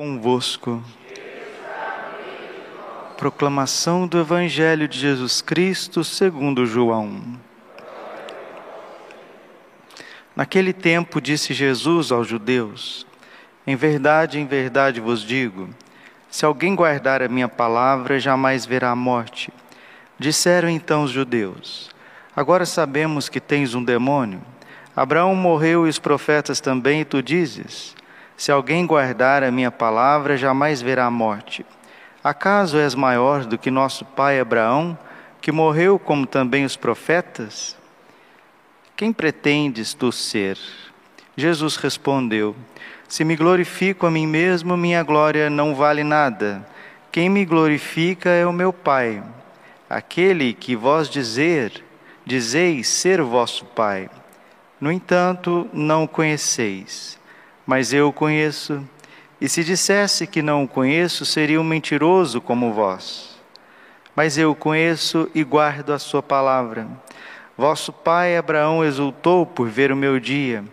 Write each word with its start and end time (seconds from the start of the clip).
convosco. 0.00 0.82
Proclamação 3.18 4.08
do 4.08 4.18
Evangelho 4.18 4.88
de 4.88 4.98
Jesus 4.98 5.42
Cristo 5.42 6.02
segundo 6.02 6.64
João. 6.64 7.20
Naquele 10.34 10.72
tempo 10.72 11.20
disse 11.20 11.52
Jesus 11.52 12.10
aos 12.10 12.26
judeus: 12.26 13.06
Em 13.66 13.76
verdade, 13.76 14.40
em 14.40 14.46
verdade 14.46 15.00
vos 15.02 15.20
digo, 15.20 15.68
se 16.30 16.46
alguém 16.46 16.74
guardar 16.74 17.20
a 17.20 17.28
minha 17.28 17.46
palavra, 17.46 18.18
jamais 18.18 18.64
verá 18.64 18.92
a 18.92 18.96
morte. 18.96 19.52
Disseram 20.18 20.70
então 20.70 21.02
os 21.02 21.10
judeus: 21.10 21.90
Agora 22.34 22.64
sabemos 22.64 23.28
que 23.28 23.38
tens 23.38 23.74
um 23.74 23.84
demônio. 23.84 24.40
Abraão 24.96 25.34
morreu 25.34 25.86
e 25.86 25.90
os 25.90 25.98
profetas 25.98 26.58
também, 26.58 27.02
e 27.02 27.04
tu 27.04 27.22
dizes: 27.22 27.94
se 28.40 28.50
alguém 28.50 28.86
guardar 28.86 29.44
a 29.44 29.50
minha 29.50 29.70
palavra, 29.70 30.34
jamais 30.34 30.80
verá 30.80 31.04
a 31.04 31.10
morte. 31.10 31.62
Acaso 32.24 32.78
és 32.78 32.94
maior 32.94 33.44
do 33.44 33.58
que 33.58 33.70
nosso 33.70 34.02
pai 34.02 34.40
Abraão, 34.40 34.98
que 35.42 35.52
morreu 35.52 35.98
como 35.98 36.26
também 36.26 36.64
os 36.64 36.74
profetas? 36.74 37.76
Quem 38.96 39.12
pretendes 39.12 39.92
tu 39.92 40.10
ser? 40.10 40.56
Jesus 41.36 41.76
respondeu: 41.76 42.56
Se 43.06 43.24
me 43.24 43.36
glorifico 43.36 44.06
a 44.06 44.10
mim 44.10 44.26
mesmo, 44.26 44.74
minha 44.74 45.02
glória 45.02 45.50
não 45.50 45.74
vale 45.74 46.02
nada. 46.02 46.66
Quem 47.12 47.28
me 47.28 47.44
glorifica 47.44 48.30
é 48.30 48.46
o 48.46 48.54
meu 48.54 48.72
Pai, 48.72 49.22
aquele 49.86 50.54
que 50.54 50.74
vós 50.74 51.10
dizer, 51.10 51.84
dizeis 52.24 52.88
ser 52.88 53.20
vosso 53.20 53.66
Pai. 53.66 54.08
No 54.80 54.90
entanto, 54.90 55.68
não 55.74 56.04
o 56.04 56.08
conheceis 56.08 57.19
mas 57.66 57.92
eu 57.92 58.08
o 58.08 58.12
conheço. 58.12 58.82
E 59.40 59.48
se 59.48 59.64
dissesse 59.64 60.26
que 60.26 60.42
não 60.42 60.64
o 60.64 60.68
conheço, 60.68 61.24
seria 61.24 61.60
um 61.60 61.64
mentiroso 61.64 62.40
como 62.40 62.72
vós. 62.72 63.38
Mas 64.14 64.36
eu 64.36 64.50
o 64.50 64.54
conheço 64.54 65.30
e 65.34 65.42
guardo 65.42 65.92
a 65.92 65.98
sua 65.98 66.22
palavra. 66.22 66.86
Vosso 67.56 67.92
pai 67.92 68.36
Abraão 68.36 68.84
exultou 68.84 69.46
por 69.46 69.68
ver 69.68 69.92
o 69.92 69.96
meu 69.96 70.18
dia. 70.18 70.64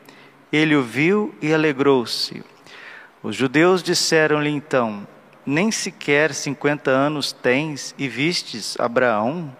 Ele 0.51 0.75
o 0.75 0.81
viu 0.81 1.35
e 1.41 1.53
alegrou-se. 1.53 2.43
Os 3.21 3.35
judeus 3.35 3.83
disseram-lhe 3.83 4.49
então: 4.49 5.05
Nem 5.45 5.71
sequer 5.71 6.33
cinquenta 6.33 6.91
anos 6.91 7.31
tens 7.31 7.93
e 7.97 8.07
vistes 8.07 8.79
Abraão? 8.79 9.55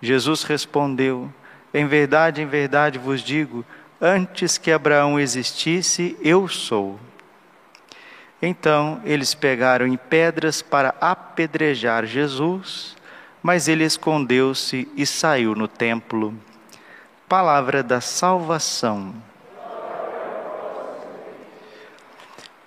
Jesus 0.00 0.42
respondeu: 0.42 1.32
Em 1.72 1.86
verdade, 1.86 2.42
em 2.42 2.46
verdade 2.46 2.98
vos 2.98 3.22
digo, 3.22 3.64
Antes 4.00 4.58
que 4.58 4.70
Abraão 4.70 5.18
existisse, 5.18 6.16
eu 6.20 6.46
sou. 6.48 7.00
Então 8.40 9.00
eles 9.04 9.34
pegaram 9.34 9.86
em 9.86 9.96
pedras 9.96 10.60
para 10.60 10.94
apedrejar 11.00 12.04
Jesus, 12.04 12.94
mas 13.42 13.68
ele 13.68 13.84
escondeu-se 13.84 14.86
e 14.94 15.06
saiu 15.06 15.54
no 15.54 15.66
templo. 15.66 16.34
Palavra 17.26 17.82
da 17.82 18.00
salvação. 18.00 19.14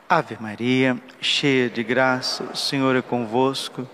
Ave 0.09 0.37
Maria, 0.39 0.97
cheia 1.21 1.69
de 1.69 1.83
graça, 1.83 2.43
o 2.45 2.57
Senhor 2.57 2.95
é 2.95 3.01
convosco. 3.01 3.87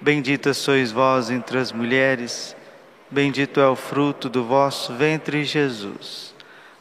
Bendita 0.00 0.52
sois 0.52 0.90
vós 0.90 1.30
entre 1.30 1.56
as 1.56 1.70
mulheres, 1.70 2.56
bendito 3.08 3.60
é 3.60 3.68
o 3.68 3.76
fruto 3.76 4.28
do 4.28 4.44
vosso 4.44 4.92
ventre, 4.94 5.44
Jesus. 5.44 6.31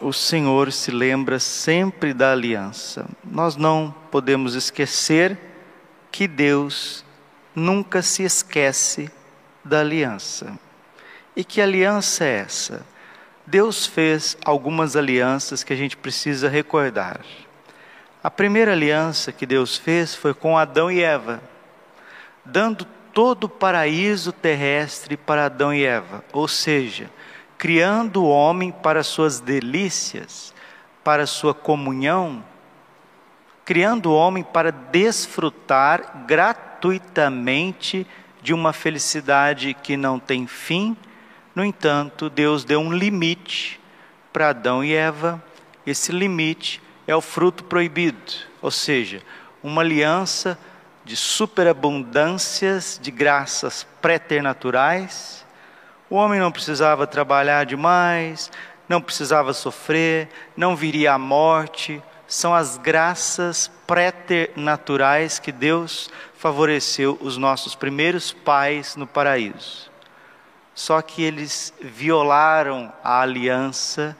O 0.00 0.12
Senhor 0.12 0.72
se 0.72 0.90
lembra 0.90 1.38
sempre 1.38 2.14
da 2.14 2.32
aliança. 2.32 3.06
Nós 3.24 3.56
não 3.56 3.94
podemos 4.10 4.54
esquecer 4.54 5.38
que 6.10 6.28
Deus 6.28 7.04
nunca 7.54 8.02
se 8.02 8.22
esquece 8.22 9.10
da 9.64 9.80
aliança. 9.80 10.58
E 11.34 11.44
que 11.44 11.60
aliança 11.60 12.24
é 12.24 12.38
essa? 12.38 12.86
Deus 13.46 13.86
fez 13.86 14.36
algumas 14.44 14.96
alianças 14.96 15.62
que 15.62 15.72
a 15.72 15.76
gente 15.76 15.96
precisa 15.96 16.48
recordar. 16.48 17.20
A 18.22 18.30
primeira 18.30 18.72
aliança 18.72 19.32
que 19.32 19.46
Deus 19.46 19.76
fez 19.76 20.14
foi 20.14 20.34
com 20.34 20.58
Adão 20.58 20.90
e 20.90 21.00
Eva, 21.00 21.40
dando 22.44 22.84
todo 23.12 23.44
o 23.44 23.48
paraíso 23.48 24.32
terrestre 24.32 25.16
para 25.16 25.46
Adão 25.46 25.72
e 25.72 25.84
Eva, 25.84 26.24
ou 26.32 26.46
seja, 26.46 27.10
criando 27.58 28.22
o 28.22 28.28
homem 28.28 28.70
para 28.70 29.02
suas 29.02 29.40
delícias, 29.40 30.54
para 31.02 31.26
sua 31.26 31.52
comunhão, 31.52 32.44
criando 33.64 34.12
o 34.12 34.14
homem 34.14 34.44
para 34.44 34.70
desfrutar 34.70 36.24
gratuitamente 36.24 38.06
de 38.40 38.54
uma 38.54 38.72
felicidade 38.72 39.74
que 39.74 39.96
não 39.96 40.20
tem 40.20 40.46
fim. 40.46 40.96
No 41.54 41.64
entanto, 41.64 42.30
Deus 42.30 42.64
deu 42.64 42.80
um 42.80 42.92
limite 42.92 43.80
para 44.32 44.50
Adão 44.50 44.84
e 44.84 44.94
Eva. 44.94 45.42
Esse 45.84 46.12
limite 46.12 46.80
é 47.08 47.16
o 47.16 47.20
fruto 47.20 47.64
proibido, 47.64 48.32
ou 48.62 48.70
seja, 48.70 49.20
uma 49.62 49.82
aliança 49.82 50.56
de 51.04 51.16
superabundâncias 51.16 53.00
de 53.02 53.10
graças 53.10 53.84
préternaturais 54.00 55.44
o 56.10 56.16
homem 56.16 56.40
não 56.40 56.50
precisava 56.50 57.06
trabalhar 57.06 57.64
demais, 57.64 58.50
não 58.88 59.00
precisava 59.00 59.52
sofrer, 59.52 60.28
não 60.56 60.74
viria 60.74 61.12
a 61.12 61.18
morte. 61.18 62.02
São 62.26 62.54
as 62.54 62.78
graças 62.78 63.70
préternaturais 63.86 65.38
que 65.38 65.52
Deus 65.52 66.10
favoreceu 66.36 67.18
os 67.20 67.36
nossos 67.36 67.74
primeiros 67.74 68.32
pais 68.32 68.96
no 68.96 69.06
paraíso. 69.06 69.90
Só 70.74 71.02
que 71.02 71.22
eles 71.22 71.74
violaram 71.80 72.92
a 73.02 73.20
aliança, 73.20 74.16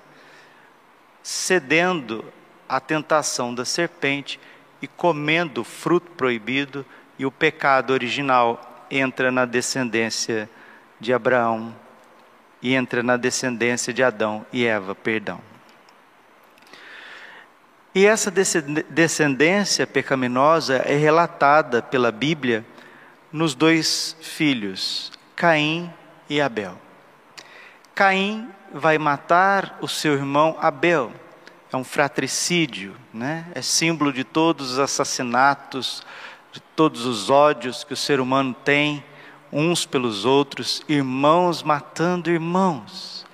cedendo 1.22 2.24
à 2.68 2.80
tentação 2.80 3.54
da 3.54 3.64
serpente 3.64 4.40
e 4.82 4.86
comendo 4.86 5.62
o 5.62 5.64
fruto 5.64 6.10
proibido, 6.12 6.84
e 7.18 7.26
o 7.26 7.32
pecado 7.32 7.92
original 7.92 8.86
entra 8.90 9.30
na 9.30 9.44
descendência 9.44 10.48
de 11.00 11.12
Abraão 11.12 11.74
e 12.60 12.74
entra 12.74 13.02
na 13.02 13.16
descendência 13.16 13.92
de 13.92 14.02
Adão 14.02 14.44
e 14.52 14.64
Eva, 14.64 14.94
perdão. 14.94 15.40
E 17.94 18.06
essa 18.06 18.30
descendência 18.30 19.86
pecaminosa 19.86 20.76
é 20.76 20.96
relatada 20.96 21.82
pela 21.82 22.12
Bíblia 22.12 22.64
nos 23.32 23.54
dois 23.54 24.16
filhos, 24.20 25.10
Caim 25.34 25.92
e 26.28 26.40
Abel. 26.40 26.78
Caim 27.94 28.48
vai 28.72 28.98
matar 28.98 29.78
o 29.80 29.88
seu 29.88 30.14
irmão 30.14 30.56
Abel. 30.60 31.12
É 31.72 31.76
um 31.76 31.84
fratricídio, 31.84 32.94
né? 33.12 33.46
É 33.54 33.60
símbolo 33.60 34.12
de 34.12 34.24
todos 34.24 34.72
os 34.72 34.78
assassinatos, 34.78 36.02
de 36.52 36.60
todos 36.60 37.04
os 37.04 37.28
ódios 37.30 37.84
que 37.84 37.92
o 37.92 37.96
ser 37.96 38.20
humano 38.20 38.54
tem 38.64 39.04
uns 39.52 39.86
pelos 39.86 40.24
outros, 40.24 40.82
irmãos 40.88 41.62
matando 41.62 42.30
irmãos. 42.30 43.26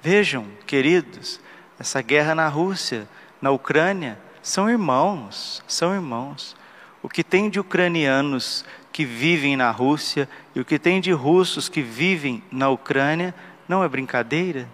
Vejam, 0.00 0.46
queridos, 0.66 1.40
essa 1.78 2.02
guerra 2.02 2.34
na 2.34 2.48
Rússia, 2.48 3.08
na 3.40 3.50
Ucrânia, 3.50 4.18
são 4.42 4.68
irmãos, 4.68 5.62
são 5.66 5.94
irmãos. 5.94 6.56
O 7.02 7.08
que 7.08 7.24
tem 7.24 7.48
de 7.48 7.58
ucranianos 7.58 8.64
que 8.92 9.04
vivem 9.04 9.56
na 9.56 9.70
Rússia 9.70 10.28
e 10.54 10.60
o 10.60 10.64
que 10.64 10.78
tem 10.78 11.00
de 11.00 11.12
russos 11.12 11.68
que 11.68 11.82
vivem 11.82 12.42
na 12.50 12.68
Ucrânia 12.68 13.34
não 13.68 13.82
é 13.82 13.88
brincadeira. 13.88 14.68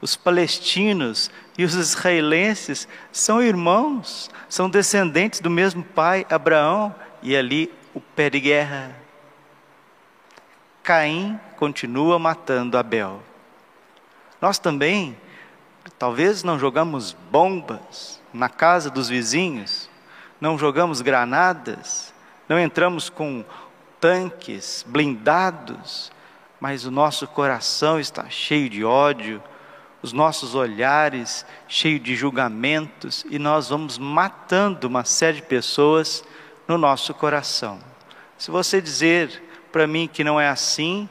Os 0.00 0.16
palestinos 0.16 1.30
e 1.56 1.64
os 1.64 1.74
israelenses 1.74 2.88
são 3.12 3.42
irmãos, 3.42 4.30
são 4.48 4.68
descendentes 4.68 5.40
do 5.40 5.50
mesmo 5.50 5.84
pai, 5.84 6.26
Abraão, 6.30 6.94
e 7.22 7.36
ali 7.36 7.70
o 7.94 8.00
pé 8.00 8.30
de 8.30 8.40
guerra 8.40 8.96
Caim 10.82 11.38
continua 11.56 12.18
matando 12.18 12.78
Abel. 12.78 13.22
Nós 14.40 14.58
também, 14.58 15.16
talvez 15.98 16.42
não 16.42 16.58
jogamos 16.58 17.14
bombas 17.30 18.20
na 18.32 18.48
casa 18.48 18.88
dos 18.90 19.08
vizinhos, 19.08 19.90
não 20.40 20.58
jogamos 20.58 21.02
granadas, 21.02 22.14
não 22.48 22.58
entramos 22.58 23.10
com 23.10 23.44
tanques 24.00 24.84
blindados, 24.88 26.10
mas 26.58 26.86
o 26.86 26.90
nosso 26.90 27.26
coração 27.26 28.00
está 28.00 28.30
cheio 28.30 28.70
de 28.70 28.82
ódio, 28.84 29.42
os 30.02 30.12
nossos 30.14 30.54
olhares 30.54 31.44
cheios 31.68 32.02
de 32.02 32.16
julgamentos, 32.16 33.26
e 33.28 33.38
nós 33.38 33.68
vamos 33.68 33.98
matando 33.98 34.88
uma 34.88 35.04
série 35.04 35.36
de 35.36 35.42
pessoas 35.42 36.24
no 36.66 36.78
nosso 36.78 37.12
coração. 37.12 37.78
Se 38.38 38.50
você 38.50 38.80
dizer 38.80 39.49
para 39.70 39.86
mim 39.86 40.08
que 40.12 40.24
não 40.24 40.40
é 40.40 40.48
assim, 40.48 41.08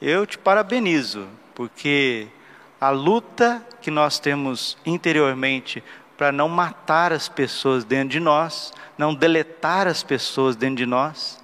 eu 0.00 0.26
te 0.26 0.38
parabenizo, 0.38 1.28
porque 1.54 2.28
a 2.80 2.90
luta 2.90 3.64
que 3.80 3.90
nós 3.90 4.18
temos 4.18 4.76
interiormente 4.84 5.82
para 6.16 6.32
não 6.32 6.48
matar 6.48 7.12
as 7.12 7.28
pessoas 7.28 7.84
dentro 7.84 8.10
de 8.10 8.20
nós, 8.20 8.72
não 8.96 9.14
deletar 9.14 9.86
as 9.86 10.02
pessoas 10.02 10.54
dentro 10.56 10.76
de 10.76 10.86
nós, 10.86 11.42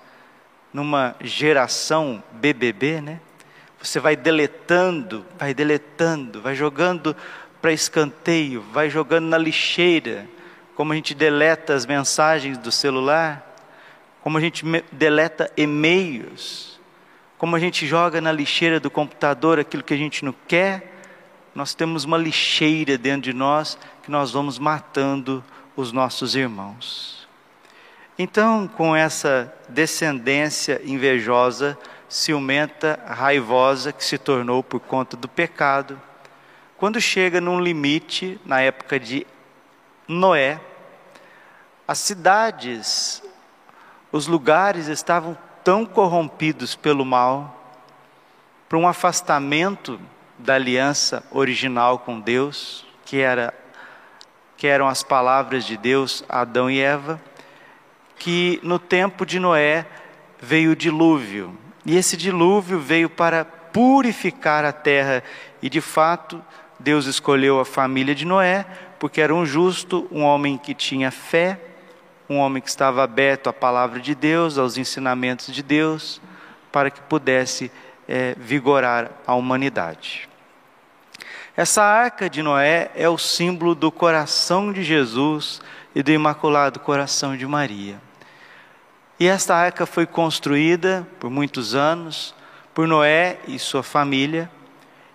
numa 0.73 1.17
geração 1.23 2.23
BBB, 2.33 3.01
né? 3.01 3.21
Você 3.81 3.99
vai 3.99 4.17
deletando, 4.17 5.25
vai 5.39 5.55
deletando, 5.55 6.43
vai 6.43 6.55
jogando 6.55 7.17
para 7.63 7.73
escanteio, 7.73 8.63
vai 8.73 8.91
jogando 8.91 9.27
na 9.27 9.39
lixeira, 9.39 10.27
como 10.75 10.93
a 10.93 10.97
gente 10.97 11.15
deleta 11.15 11.73
as 11.73 11.87
mensagens 11.87 12.59
do 12.59 12.71
celular, 12.71 13.56
como 14.27 14.39
a 14.39 14.41
gente 14.41 14.65
deleta 14.91 15.49
e-mails, 15.57 16.81
como 17.39 17.55
a 17.55 17.61
gente 17.61 17.87
joga 17.87 18.21
na 18.21 18.33
lixeira 18.33 18.81
do 18.81 18.91
computador 18.91 19.61
aquilo 19.61 19.85
que 19.85 19.95
a 19.95 19.97
gente 19.97 20.25
não 20.25 20.35
quer, 20.49 20.93
nós 21.55 21.75
temos 21.75 22.03
uma 22.03 22.19
lixeira 22.19 22.99
dentro 22.99 23.21
de 23.21 23.33
nós 23.33 23.79
que 24.03 24.11
nós 24.11 24.33
vamos 24.33 24.59
matando 24.59 25.45
os 25.77 25.93
nossos 25.93 26.35
irmãos. 26.35 27.29
Então, 28.19 28.67
com 28.67 28.97
essa 28.97 29.55
descendência 29.69 30.83
invejosa, 30.85 31.79
ciumenta, 32.09 32.99
raivosa 33.07 33.93
que 33.93 34.05
se 34.05 34.19
tornou 34.19 34.61
por 34.61 34.81
conta 34.81 35.17
do 35.17 35.29
pecado, 35.29 36.03
quando 36.77 37.01
chega 37.01 37.41
num 37.41 37.61
limite, 37.61 38.41
na 38.45 38.61
época 38.61 38.99
de 38.99 39.25
Noé, 40.09 40.61
as 41.87 41.99
cidades, 41.99 43.23
os 44.11 44.27
lugares 44.27 44.89
estavam 44.89 45.37
tão 45.65 45.85
corrompidos 45.85 46.75
pelo 46.75 47.05
mal, 47.05 47.75
para 48.69 48.79
um 48.79 48.87
afastamento 48.87 50.01
da 50.39 50.55
aliança 50.55 51.25
original 51.31 51.99
com 51.99 52.21
Deus, 52.21 52.87
que 53.05 53.21
era 53.21 53.55
que 54.57 54.67
eram 54.67 54.89
as 54.89 55.03
palavras 55.03 55.65
de 55.65 55.77
Deus 55.77 56.25
a 56.29 56.41
Adão 56.41 56.71
e 56.71 56.81
Eva, 56.81 57.21
que 58.19 58.59
no 58.63 58.79
tempo 58.79 59.27
de 59.27 59.39
Noé 59.39 59.87
veio 60.41 60.73
o 60.73 60.77
dilúvio. 60.77 61.57
E 61.85 61.97
esse 61.97 62.17
dilúvio 62.17 62.81
veio 62.81 63.11
para 63.11 63.45
purificar 63.45 64.65
a 64.65 64.73
terra, 64.73 65.23
e 65.61 65.69
de 65.69 65.81
fato, 65.81 66.43
Deus 66.81 67.07
escolheu 67.07 67.61
a 67.61 67.65
família 67.65 68.15
de 68.15 68.25
Noé, 68.25 68.65
porque 68.99 69.21
era 69.21 69.35
um 69.35 69.45
justo, 69.45 70.09
um 70.11 70.23
homem 70.23 70.57
que 70.57 70.75
tinha 70.75 71.11
fé, 71.11 71.61
um 72.29 72.39
homem 72.39 72.63
que 72.63 72.69
estava 72.69 73.03
aberto 73.03 73.49
à 73.49 73.53
palavra 73.53 74.01
de 74.01 74.15
Deus, 74.15 74.59
aos 74.59 74.77
ensinamentos 74.77 75.55
de 75.55 75.63
Deus, 75.63 76.21
para 76.73 76.91
que 76.91 77.01
pudesse 77.01 77.71
é, 78.09 78.35
vigorar 78.39 79.11
a 79.27 79.35
humanidade. 79.35 80.29
Essa 81.57 81.83
arca 81.83 82.29
de 82.29 82.43
Noé 82.43 82.91
é 82.95 83.09
o 83.09 83.17
símbolo 83.17 83.75
do 83.75 83.91
coração 83.91 84.73
de 84.73 84.83
Jesus 84.83 85.61
e 85.95 86.03
do 86.03 86.11
imaculado 86.11 86.81
coração 86.81 87.37
de 87.37 87.47
Maria. 87.47 88.01
E 89.19 89.27
esta 89.27 89.55
arca 89.55 89.87
foi 89.87 90.05
construída 90.05 91.07
por 91.19 91.31
muitos 91.31 91.75
anos 91.75 92.35
por 92.75 92.87
Noé 92.87 93.39
e 93.49 93.59
sua 93.59 93.83
família, 93.83 94.51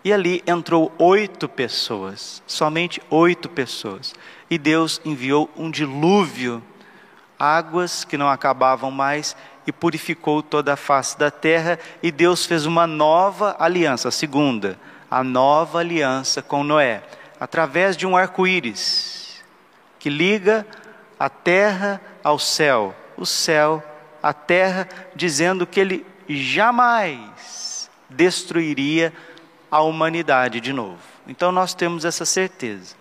e 0.03 0.11
ali 0.11 0.41
entrou 0.47 0.91
oito 0.97 1.47
pessoas, 1.47 2.41
somente 2.47 2.99
oito 3.07 3.47
pessoas. 3.47 4.15
E 4.49 4.57
Deus 4.57 4.99
enviou 5.05 5.47
um 5.55 5.69
dilúvio 5.69 6.63
águas 7.41 8.05
que 8.05 8.17
não 8.17 8.29
acabavam 8.29 8.91
mais 8.91 9.35
e 9.65 9.71
purificou 9.71 10.43
toda 10.43 10.73
a 10.73 10.77
face 10.77 11.17
da 11.17 11.31
terra, 11.31 11.79
e 12.03 12.11
Deus 12.11 12.45
fez 12.45 12.67
uma 12.67 12.85
nova 12.85 13.55
aliança, 13.57 14.09
a 14.09 14.11
segunda, 14.11 14.77
a 15.09 15.23
nova 15.23 15.79
aliança 15.79 16.41
com 16.41 16.63
Noé, 16.63 17.01
através 17.39 17.97
de 17.97 18.05
um 18.05 18.15
arco-íris 18.15 19.41
que 19.97 20.09
liga 20.09 20.65
a 21.19 21.29
terra 21.29 21.99
ao 22.23 22.37
céu, 22.37 22.95
o 23.17 23.25
céu 23.25 23.83
à 24.21 24.33
terra, 24.33 24.87
dizendo 25.15 25.65
que 25.65 25.79
ele 25.79 26.05
jamais 26.27 27.89
destruiria 28.07 29.11
a 29.69 29.81
humanidade 29.81 30.59
de 30.59 30.73
novo. 30.73 30.99
Então 31.27 31.51
nós 31.51 31.73
temos 31.73 32.05
essa 32.05 32.25
certeza. 32.25 32.95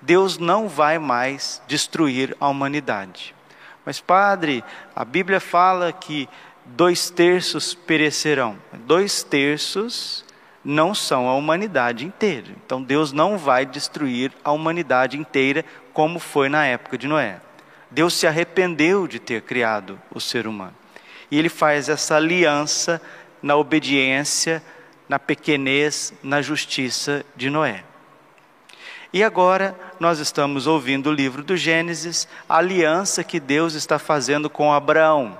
Deus 0.00 0.38
não 0.38 0.68
vai 0.68 0.98
mais 0.98 1.62
destruir 1.66 2.36
a 2.40 2.48
humanidade. 2.48 3.34
Mas, 3.84 4.00
padre, 4.00 4.64
a 4.94 5.04
Bíblia 5.04 5.40
fala 5.40 5.92
que 5.92 6.28
dois 6.64 7.10
terços 7.10 7.74
perecerão. 7.74 8.56
Dois 8.86 9.22
terços 9.22 10.24
não 10.64 10.94
são 10.94 11.28
a 11.28 11.34
humanidade 11.34 12.06
inteira. 12.06 12.48
Então, 12.64 12.82
Deus 12.82 13.12
não 13.12 13.36
vai 13.36 13.66
destruir 13.66 14.32
a 14.44 14.52
humanidade 14.52 15.18
inteira 15.18 15.64
como 15.92 16.18
foi 16.18 16.48
na 16.48 16.64
época 16.64 16.96
de 16.96 17.08
Noé. 17.08 17.40
Deus 17.90 18.14
se 18.14 18.26
arrependeu 18.26 19.06
de 19.06 19.18
ter 19.18 19.42
criado 19.42 20.00
o 20.10 20.20
ser 20.20 20.46
humano. 20.46 20.74
E 21.30 21.38
ele 21.38 21.48
faz 21.48 21.88
essa 21.88 22.16
aliança 22.16 23.02
na 23.42 23.56
obediência, 23.56 24.62
na 25.08 25.18
pequenez, 25.18 26.14
na 26.22 26.40
justiça 26.40 27.24
de 27.34 27.50
Noé. 27.50 27.84
E 29.12 29.22
agora 29.22 29.76
nós 30.00 30.18
estamos 30.18 30.66
ouvindo 30.66 31.10
o 31.10 31.12
livro 31.12 31.44
do 31.44 31.54
Gênesis, 31.54 32.26
a 32.48 32.56
aliança 32.56 33.22
que 33.22 33.38
Deus 33.38 33.74
está 33.74 33.98
fazendo 33.98 34.48
com 34.48 34.72
Abraão. 34.72 35.38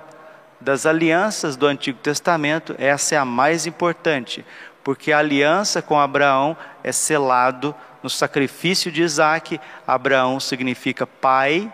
Das 0.61 0.85
alianças 0.85 1.55
do 1.55 1.65
Antigo 1.65 1.97
Testamento, 1.97 2.75
essa 2.77 3.15
é 3.15 3.17
a 3.17 3.25
mais 3.25 3.65
importante, 3.65 4.45
porque 4.83 5.11
a 5.11 5.17
aliança 5.17 5.81
com 5.81 5.99
Abraão 5.99 6.55
é 6.83 6.91
selado 6.91 7.73
no 8.03 8.11
sacrifício 8.11 8.91
de 8.91 9.01
Isaac. 9.01 9.59
Abraão 9.87 10.39
significa 10.39 11.07
pai 11.07 11.71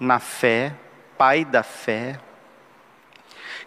na 0.00 0.18
fé, 0.18 0.74
pai 1.18 1.44
da 1.44 1.62
fé. 1.62 2.18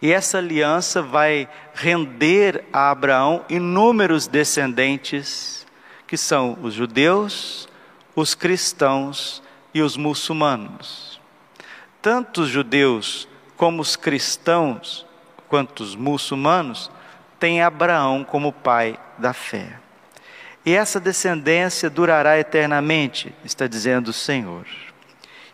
E 0.02 0.12
essa 0.12 0.40
aliança 0.40 1.04
vai 1.04 1.48
render 1.74 2.66
a 2.74 2.90
Abraão 2.90 3.46
inúmeros 3.48 4.26
descendentes, 4.28 5.68
que 6.08 6.18
são 6.18 6.58
os 6.62 6.74
judeus, 6.74 7.70
os 8.16 8.34
cristãos 8.34 9.44
e 9.74 9.82
os 9.82 9.98
muçulmanos. 9.98 11.20
Tanto 12.02 12.42
os 12.42 12.50
judeus 12.50 13.28
como 13.58 13.82
os 13.82 13.96
cristãos, 13.96 15.06
quanto 15.50 15.84
os 15.84 15.96
muçulmanos, 15.96 16.90
têm 17.40 17.62
Abraão 17.62 18.24
como 18.24 18.54
pai 18.54 18.98
da 19.18 19.34
fé. 19.34 19.80
E 20.66 20.74
essa 20.74 21.00
descendência 21.00 21.90
durará 21.90 22.40
eternamente, 22.40 23.34
está 23.44 23.68
dizendo 23.68 24.08
o 24.08 24.14
Senhor. 24.14 24.66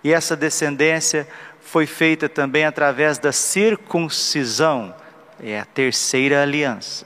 E 0.04 0.14
essa 0.14 0.36
descendência 0.36 1.28
foi 1.60 1.86
feita 1.86 2.30
também 2.30 2.66
através 2.66 3.18
da 3.18 3.32
circuncisão, 3.32 4.96
é 5.42 5.60
a 5.60 5.66
terceira 5.66 6.42
aliança. 6.42 7.06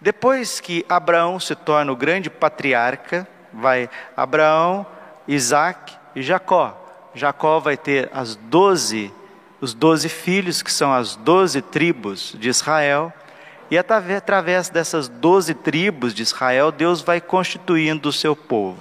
Depois 0.00 0.60
que 0.60 0.84
Abraão 0.88 1.40
se 1.40 1.54
torna 1.54 1.92
o 1.92 1.96
grande 1.96 2.28
patriarca, 2.28 3.26
vai 3.52 3.88
Abraão, 4.16 4.86
Isaac 5.26 5.94
e 6.14 6.22
Jacó. 6.22 6.76
Jacó 7.14 7.58
vai 7.58 7.76
ter 7.76 8.10
as 8.12 8.36
doze, 8.36 9.12
os 9.60 9.72
doze 9.72 10.08
filhos, 10.08 10.62
que 10.62 10.72
são 10.72 10.92
as 10.92 11.16
doze 11.16 11.62
tribos 11.62 12.34
de 12.38 12.48
Israel, 12.48 13.12
e 13.70 13.76
através 13.78 14.68
dessas 14.68 15.08
doze 15.08 15.54
tribos 15.54 16.14
de 16.14 16.22
Israel, 16.22 16.70
Deus 16.70 17.00
vai 17.00 17.20
constituindo 17.20 18.08
o 18.08 18.12
seu 18.12 18.36
povo. 18.36 18.80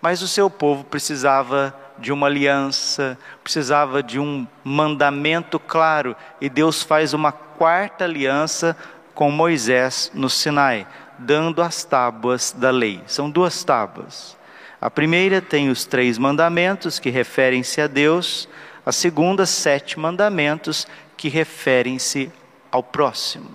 Mas 0.00 0.22
o 0.22 0.28
seu 0.28 0.48
povo 0.50 0.82
precisava 0.84 1.74
de 1.98 2.10
uma 2.10 2.26
aliança, 2.26 3.18
precisava 3.44 4.02
de 4.02 4.18
um 4.18 4.46
mandamento 4.64 5.60
claro, 5.60 6.16
e 6.40 6.48
Deus 6.48 6.82
faz 6.82 7.12
uma 7.12 7.30
quarta 7.30 8.04
aliança 8.04 8.76
com 9.14 9.30
Moisés 9.30 10.10
no 10.14 10.30
Sinai 10.30 10.86
dando 11.20 11.62
as 11.62 11.84
tábuas 11.84 12.52
da 12.56 12.70
lei. 12.70 13.00
São 13.06 13.30
duas 13.30 13.62
tábuas. 13.62 14.36
A 14.80 14.90
primeira 14.90 15.42
tem 15.42 15.68
os 15.68 15.84
três 15.84 16.16
mandamentos 16.16 16.98
que 16.98 17.10
referem-se 17.10 17.80
a 17.80 17.86
Deus, 17.86 18.48
a 18.84 18.90
segunda, 18.90 19.44
sete 19.44 19.98
mandamentos 19.98 20.86
que 21.16 21.28
referem-se 21.28 22.32
ao 22.72 22.82
próximo. 22.82 23.50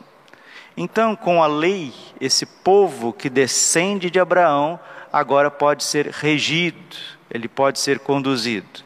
Então, 0.77 1.15
com 1.15 1.41
a 1.41 1.47
lei, 1.47 1.93
esse 2.21 2.45
povo 2.45 3.11
que 3.11 3.29
descende 3.29 4.11
de 4.11 4.19
Abraão 4.19 4.79
agora 5.11 5.49
pode 5.49 5.83
ser 5.83 6.07
regido, 6.07 6.95
ele 7.31 7.47
pode 7.47 7.79
ser 7.79 7.99
conduzido. 7.99 8.83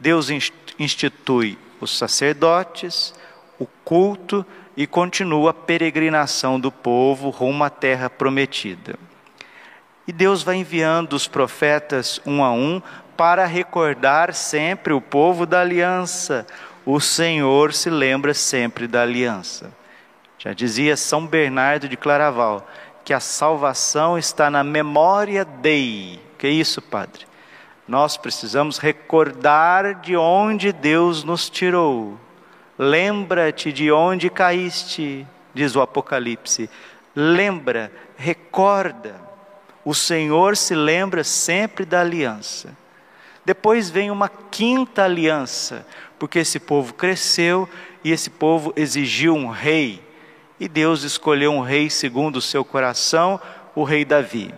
Deus 0.00 0.30
institui 0.78 1.58
os 1.80 1.98
sacerdotes, 1.98 3.12
o 3.58 3.66
culto 3.84 4.46
e 4.76 4.86
continua 4.86 5.50
a 5.50 5.54
peregrinação 5.54 6.58
do 6.58 6.72
povo 6.72 7.30
rumo 7.30 7.64
à 7.64 7.70
terra 7.70 8.08
prometida. 8.08 8.98
E 10.06 10.12
Deus 10.12 10.42
vai 10.42 10.56
enviando 10.56 11.12
os 11.12 11.28
profetas 11.28 12.20
um 12.26 12.42
a 12.42 12.50
um 12.50 12.82
para 13.16 13.46
recordar 13.46 14.34
sempre 14.34 14.92
o 14.92 15.00
povo 15.00 15.46
da 15.46 15.60
aliança. 15.60 16.46
O 16.84 16.98
Senhor 16.98 17.72
se 17.72 17.88
lembra 17.88 18.34
sempre 18.34 18.88
da 18.88 19.02
aliança. 19.02 19.72
Já 20.38 20.52
dizia 20.52 20.96
São 20.96 21.24
Bernardo 21.24 21.88
de 21.88 21.96
Claraval 21.96 22.66
que 23.04 23.12
a 23.12 23.20
salvação 23.20 24.18
está 24.18 24.50
na 24.50 24.64
memória 24.64 25.44
dei. 25.44 26.20
Que 26.38 26.48
é 26.48 26.50
isso, 26.50 26.82
Padre? 26.82 27.26
Nós 27.86 28.16
precisamos 28.16 28.78
recordar 28.78 30.00
de 30.00 30.16
onde 30.16 30.72
Deus 30.72 31.22
nos 31.22 31.48
tirou. 31.48 32.18
Lembra-te 32.78 33.72
de 33.72 33.92
onde 33.92 34.30
caíste, 34.30 35.26
diz 35.52 35.76
o 35.76 35.80
Apocalipse. 35.80 36.70
Lembra, 37.14 37.92
recorda. 38.16 39.14
O 39.84 39.94
Senhor 39.94 40.56
se 40.56 40.74
lembra 40.74 41.24
sempre 41.24 41.84
da 41.84 42.00
aliança. 42.00 42.76
Depois 43.44 43.90
vem 43.90 44.10
uma 44.10 44.28
quinta 44.28 45.04
aliança, 45.04 45.84
porque 46.18 46.38
esse 46.38 46.60
povo 46.60 46.94
cresceu 46.94 47.68
e 48.04 48.12
esse 48.12 48.30
povo 48.30 48.72
exigiu 48.76 49.34
um 49.34 49.48
rei. 49.48 50.00
E 50.60 50.68
Deus 50.68 51.02
escolheu 51.02 51.52
um 51.52 51.60
rei 51.60 51.90
segundo 51.90 52.36
o 52.36 52.42
seu 52.42 52.64
coração, 52.64 53.40
o 53.74 53.82
rei 53.82 54.04
Davi. 54.04 54.54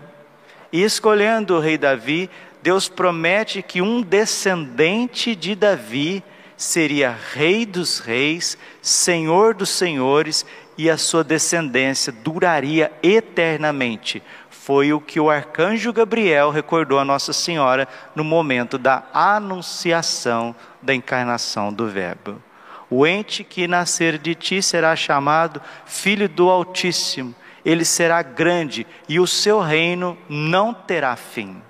E 0.70 0.82
escolhendo 0.82 1.56
o 1.56 1.60
rei 1.60 1.78
Davi, 1.78 2.28
Deus 2.62 2.88
promete 2.88 3.62
que 3.62 3.80
um 3.80 4.02
descendente 4.02 5.34
de 5.34 5.54
Davi 5.54 6.22
seria 6.56 7.16
rei 7.32 7.66
dos 7.66 7.98
reis, 7.98 8.56
senhor 8.80 9.54
dos 9.54 9.70
senhores, 9.70 10.44
e 10.76 10.90
a 10.90 10.96
sua 10.96 11.22
descendência 11.22 12.12
duraria 12.12 12.92
eternamente. 13.02 14.22
Foi 14.50 14.92
o 14.92 15.00
que 15.00 15.20
o 15.20 15.30
arcanjo 15.30 15.92
Gabriel 15.92 16.50
recordou 16.50 16.98
a 16.98 17.04
Nossa 17.04 17.32
Senhora 17.32 17.86
no 18.14 18.24
momento 18.24 18.78
da 18.78 19.04
anunciação 19.12 20.54
da 20.80 20.94
encarnação 20.94 21.72
do 21.72 21.86
Verbo. 21.86 22.42
O 22.88 23.06
ente 23.06 23.44
que 23.44 23.66
nascer 23.66 24.18
de 24.18 24.34
ti 24.34 24.62
será 24.62 24.94
chamado 24.96 25.60
Filho 25.84 26.28
do 26.28 26.48
Altíssimo. 26.48 27.34
Ele 27.64 27.84
será 27.84 28.22
grande 28.22 28.86
e 29.08 29.18
o 29.18 29.26
seu 29.26 29.60
reino 29.60 30.16
não 30.28 30.72
terá 30.72 31.16
fim. 31.16 31.60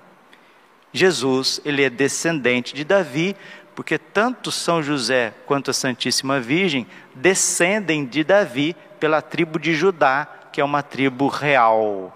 Jesus, 0.93 1.59
ele 1.65 1.83
é 1.83 1.89
descendente 1.89 2.73
de 2.73 2.85
Davi, 2.85 3.35
porque 3.75 3.97
tanto 3.97 4.51
São 4.51 4.81
José 4.81 5.33
quanto 5.45 5.69
a 5.69 5.73
Santíssima 5.73 6.39
Virgem 6.39 6.87
descendem 7.13 8.05
de 8.05 8.23
Davi 8.23 8.75
pela 8.99 9.21
tribo 9.21 9.59
de 9.59 9.75
Judá, 9.75 10.27
que 10.51 10.61
é 10.61 10.63
uma 10.63 10.81
tribo 10.81 11.27
real. 11.27 12.15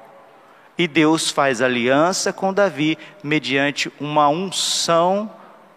E 0.78 0.88
Deus 0.88 1.30
faz 1.30 1.62
aliança 1.62 2.32
com 2.32 2.54
Davi 2.54 2.98
mediante 3.22 3.92
uma 4.00 4.30
unção, 4.30 5.30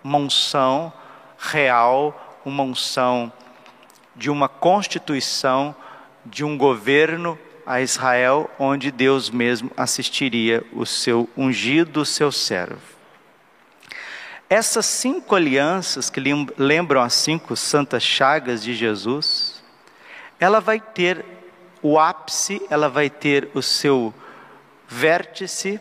uma 0.04 0.18
unção 0.18 0.92
real, 1.36 2.40
uma 2.44 2.62
unção 2.62 3.32
de 4.14 4.30
uma 4.30 4.48
constituição, 4.48 5.74
de 6.24 6.44
um 6.44 6.56
governo 6.56 7.36
a 7.66 7.80
Israel, 7.80 8.48
onde 8.58 8.90
Deus 8.92 9.30
mesmo 9.30 9.70
assistiria 9.76 10.64
o 10.72 10.86
seu 10.86 11.28
ungido, 11.36 12.02
o 12.02 12.06
seu 12.06 12.30
servo. 12.30 12.91
Essas 14.52 14.84
cinco 14.84 15.34
alianças 15.34 16.10
que 16.10 16.20
lembram 16.58 17.00
as 17.00 17.14
cinco 17.14 17.56
santas 17.56 18.02
chagas 18.02 18.62
de 18.62 18.74
Jesus, 18.74 19.64
ela 20.38 20.60
vai 20.60 20.78
ter 20.78 21.24
o 21.80 21.98
ápice, 21.98 22.60
ela 22.68 22.90
vai 22.90 23.08
ter 23.08 23.48
o 23.54 23.62
seu 23.62 24.12
vértice, 24.86 25.80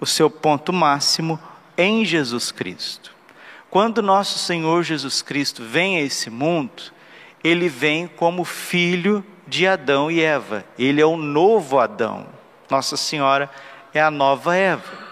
o 0.00 0.06
seu 0.06 0.30
ponto 0.30 0.72
máximo 0.72 1.38
em 1.76 2.06
Jesus 2.06 2.50
Cristo. 2.50 3.14
Quando 3.68 4.00
nosso 4.00 4.38
Senhor 4.38 4.82
Jesus 4.82 5.20
Cristo 5.20 5.62
vem 5.62 5.98
a 5.98 6.00
esse 6.00 6.30
mundo, 6.30 6.84
ele 7.44 7.68
vem 7.68 8.08
como 8.08 8.44
filho 8.44 9.22
de 9.46 9.66
Adão 9.66 10.10
e 10.10 10.22
Eva. 10.22 10.64
Ele 10.78 11.02
é 11.02 11.06
o 11.06 11.18
novo 11.18 11.78
Adão. 11.78 12.26
Nossa 12.70 12.96
Senhora 12.96 13.50
é 13.92 14.00
a 14.00 14.10
nova 14.10 14.56
Eva. 14.56 15.04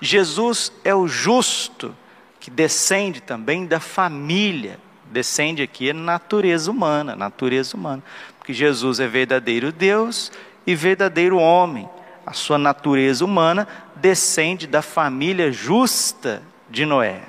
Jesus 0.00 0.72
é 0.82 0.92
o 0.92 1.06
justo 1.06 1.94
que 2.40 2.50
descende 2.50 3.20
também 3.20 3.66
da 3.66 3.80
família, 3.80 4.78
descende 5.10 5.62
aqui 5.62 5.90
é 5.90 5.92
natureza 5.92 6.70
humana, 6.70 7.16
natureza 7.16 7.76
humana, 7.76 8.02
porque 8.38 8.52
Jesus 8.52 9.00
é 9.00 9.06
verdadeiro 9.06 9.72
Deus 9.72 10.30
e 10.66 10.74
verdadeiro 10.74 11.38
homem. 11.38 11.88
A 12.24 12.32
sua 12.32 12.58
natureza 12.58 13.24
humana 13.24 13.66
descende 13.96 14.66
da 14.66 14.82
família 14.82 15.50
justa 15.50 16.42
de 16.68 16.84
Noé. 16.84 17.22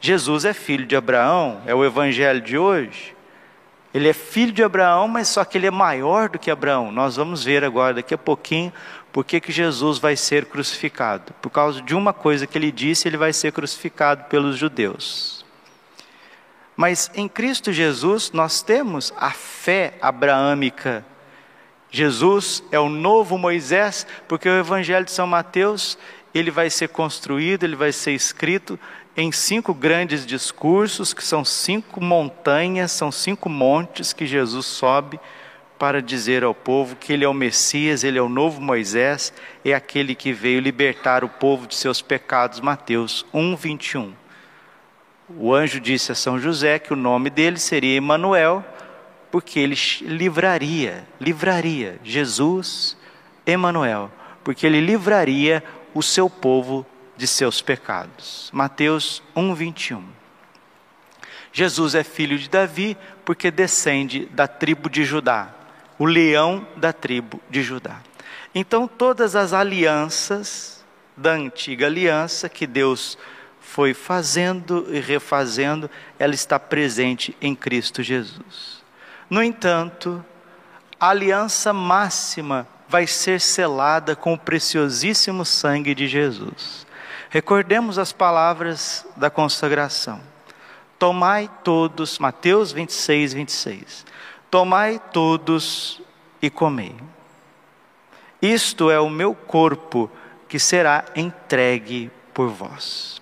Jesus 0.00 0.44
é 0.44 0.52
filho 0.52 0.86
de 0.86 0.96
Abraão, 0.96 1.60
é 1.66 1.74
o 1.74 1.84
evangelho 1.84 2.40
de 2.40 2.58
hoje. 2.58 3.14
Ele 3.92 4.08
é 4.08 4.12
filho 4.12 4.52
de 4.52 4.62
Abraão, 4.62 5.08
mas 5.08 5.28
só 5.28 5.44
que 5.44 5.58
ele 5.58 5.66
é 5.66 5.70
maior 5.70 6.28
do 6.28 6.38
que 6.38 6.50
Abraão. 6.50 6.92
Nós 6.92 7.16
vamos 7.16 7.44
ver 7.44 7.64
agora, 7.64 7.94
daqui 7.94 8.14
a 8.14 8.18
pouquinho, 8.18 8.72
por 9.12 9.24
que, 9.24 9.40
que 9.40 9.50
Jesus 9.50 9.98
vai 9.98 10.16
ser 10.16 10.46
crucificado? 10.46 11.32
Por 11.42 11.50
causa 11.50 11.82
de 11.82 11.94
uma 11.94 12.12
coisa 12.12 12.46
que 12.46 12.56
ele 12.56 12.70
disse, 12.70 13.08
ele 13.08 13.16
vai 13.16 13.32
ser 13.32 13.52
crucificado 13.52 14.24
pelos 14.24 14.56
judeus. 14.56 15.44
Mas 16.76 17.10
em 17.14 17.28
Cristo 17.28 17.72
Jesus 17.72 18.30
nós 18.32 18.62
temos 18.62 19.12
a 19.16 19.30
fé 19.30 19.94
abraâmica. 20.00 21.04
Jesus 21.90 22.62
é 22.70 22.78
o 22.78 22.88
novo 22.88 23.36
Moisés, 23.36 24.06
porque 24.28 24.48
o 24.48 24.58
Evangelho 24.58 25.04
de 25.04 25.10
São 25.10 25.26
Mateus 25.26 25.98
ele 26.32 26.50
vai 26.50 26.70
ser 26.70 26.88
construído, 26.88 27.64
ele 27.64 27.74
vai 27.74 27.90
ser 27.90 28.12
escrito 28.12 28.78
em 29.16 29.32
cinco 29.32 29.74
grandes 29.74 30.24
discursos, 30.24 31.12
que 31.12 31.24
são 31.24 31.44
cinco 31.44 32.00
montanhas, 32.00 32.92
são 32.92 33.10
cinco 33.10 33.48
montes 33.48 34.12
que 34.12 34.24
Jesus 34.24 34.66
sobe 34.66 35.18
para 35.80 36.02
dizer 36.02 36.44
ao 36.44 36.54
povo 36.54 36.94
que 36.94 37.10
ele 37.10 37.24
é 37.24 37.28
o 37.28 37.32
Messias, 37.32 38.04
ele 38.04 38.18
é 38.18 38.22
o 38.22 38.28
novo 38.28 38.60
Moisés, 38.60 39.32
é 39.64 39.72
aquele 39.72 40.14
que 40.14 40.30
veio 40.30 40.60
libertar 40.60 41.24
o 41.24 41.28
povo 41.28 41.66
de 41.66 41.74
seus 41.74 42.02
pecados. 42.02 42.60
Mateus 42.60 43.24
1, 43.32 43.56
21. 43.56 44.12
O 45.38 45.54
anjo 45.54 45.80
disse 45.80 46.12
a 46.12 46.14
São 46.14 46.38
José 46.38 46.78
que 46.78 46.92
o 46.92 46.96
nome 46.96 47.30
dele 47.30 47.58
seria 47.58 47.96
Emanuel, 47.96 48.62
porque 49.30 49.58
ele 49.58 49.74
livraria, 50.02 51.08
livraria 51.18 51.98
Jesus 52.04 52.94
Emanuel, 53.46 54.12
porque 54.44 54.66
ele 54.66 54.82
livraria 54.82 55.64
o 55.94 56.02
seu 56.02 56.28
povo 56.28 56.84
de 57.16 57.26
seus 57.26 57.62
pecados. 57.62 58.50
Mateus 58.52 59.22
1, 59.34 59.54
21. 59.54 60.04
Jesus 61.54 61.94
é 61.94 62.04
filho 62.04 62.38
de 62.38 62.50
Davi 62.50 62.98
porque 63.24 63.50
descende 63.50 64.26
da 64.26 64.46
tribo 64.46 64.90
de 64.90 65.06
Judá 65.06 65.54
o 66.00 66.06
leão 66.06 66.66
da 66.78 66.94
tribo 66.94 67.38
de 67.50 67.62
Judá. 67.62 68.00
Então, 68.54 68.88
todas 68.88 69.36
as 69.36 69.52
alianças 69.52 70.82
da 71.14 71.32
antiga 71.32 71.84
aliança 71.84 72.48
que 72.48 72.66
Deus 72.66 73.18
foi 73.60 73.92
fazendo 73.92 74.86
e 74.88 74.98
refazendo, 74.98 75.90
ela 76.18 76.34
está 76.34 76.58
presente 76.58 77.36
em 77.38 77.54
Cristo 77.54 78.02
Jesus. 78.02 78.82
No 79.28 79.42
entanto, 79.42 80.24
a 80.98 81.10
aliança 81.10 81.70
máxima 81.70 82.66
vai 82.88 83.06
ser 83.06 83.38
selada 83.38 84.16
com 84.16 84.32
o 84.32 84.38
preciosíssimo 84.38 85.44
sangue 85.44 85.94
de 85.94 86.08
Jesus. 86.08 86.86
Recordemos 87.28 87.98
as 87.98 88.10
palavras 88.10 89.06
da 89.18 89.28
consagração. 89.28 90.18
Tomai 90.98 91.50
todos, 91.62 92.18
Mateus 92.18 92.72
26, 92.72 93.34
26. 93.34 94.09
Tomai 94.50 95.00
todos 95.12 96.02
e 96.42 96.50
comei. 96.50 96.94
Isto 98.42 98.90
é 98.90 98.98
o 98.98 99.08
meu 99.08 99.34
corpo 99.34 100.10
que 100.48 100.58
será 100.58 101.04
entregue 101.14 102.10
por 102.34 102.48
vós. 102.48 103.20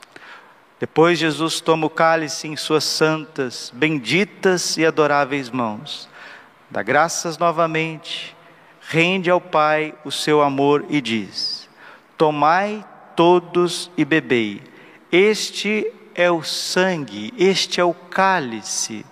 Depois 0.80 1.18
Jesus 1.18 1.60
toma 1.60 1.86
o 1.86 1.90
cálice 1.90 2.46
em 2.46 2.56
suas 2.56 2.84
santas, 2.84 3.70
benditas 3.74 4.76
e 4.76 4.86
adoráveis 4.86 5.50
mãos, 5.50 6.08
dá 6.70 6.82
graças 6.82 7.36
novamente, 7.36 8.36
rende 8.80 9.28
ao 9.28 9.40
Pai 9.40 9.92
o 10.04 10.12
seu 10.12 10.40
amor 10.40 10.86
e 10.88 11.00
diz: 11.00 11.68
Tomai 12.16 12.84
todos 13.16 13.90
e 13.96 14.04
bebei. 14.04 14.62
Este 15.10 15.92
é 16.14 16.30
o 16.30 16.42
sangue, 16.44 17.34
este 17.36 17.80
é 17.80 17.84
o 17.84 17.92
cálice 17.92 19.04